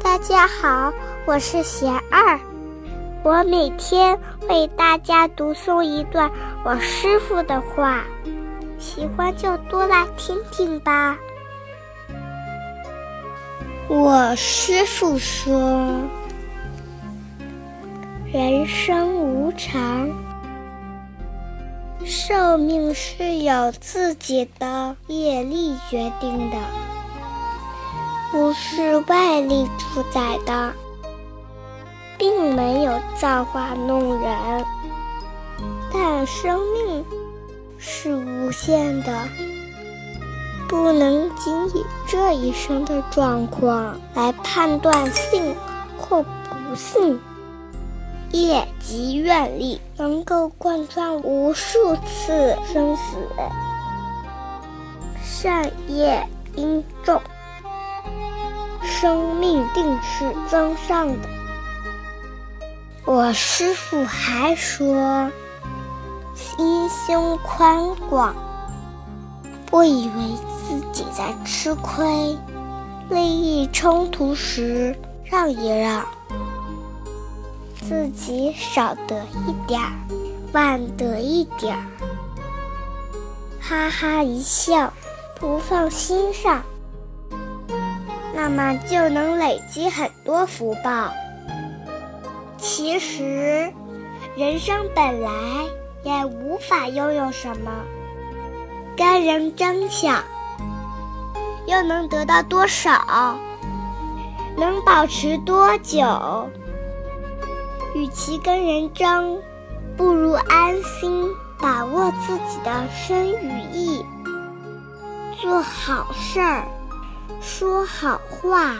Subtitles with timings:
[0.00, 0.92] 大家好，
[1.26, 2.38] 我是贤二，
[3.24, 4.18] 我每天
[4.48, 6.30] 为大家读诵一段
[6.64, 8.04] 我师傅的话，
[8.78, 11.16] 喜欢就多来听听吧。
[13.88, 15.52] 我师傅说
[18.32, 20.08] ：“人生无常，
[22.04, 26.56] 寿命是由自己的业力决定的。”
[28.32, 30.72] 不是外力主宰的，
[32.16, 34.64] 并没有造化弄人。
[35.92, 37.04] 但生命
[37.76, 39.28] 是无限的，
[40.66, 45.54] 不能仅以这一生的状况来判断幸
[45.98, 47.20] 或不幸。
[48.30, 53.18] 业及愿力能够贯穿无数次生死，
[55.22, 57.20] 善业因重。
[59.02, 61.28] 生命定是增上的。
[63.04, 65.28] 我师傅还说，
[66.36, 68.32] 心胸宽广，
[69.66, 72.38] 不以为自己在吃亏，
[73.10, 76.06] 利益冲突时让一让，
[77.80, 79.90] 自己少得一点儿，
[80.52, 81.82] 晚得一点儿，
[83.60, 84.92] 哈哈一笑，
[85.40, 86.62] 不放心上。
[88.44, 91.12] 那么就能累积很多福报。
[92.58, 93.72] 其实，
[94.36, 95.30] 人生本来
[96.02, 97.70] 也无法拥有什么，
[98.96, 100.24] 跟人争抢，
[101.68, 103.38] 又能得到多少？
[104.56, 106.50] 能保持多久？
[107.94, 109.40] 与其跟人争，
[109.96, 111.28] 不如安心
[111.60, 114.04] 把握自己的身与意，
[115.40, 116.64] 做好事儿。
[117.40, 118.76] 说好话，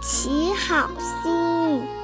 [0.00, 1.97] 起好心。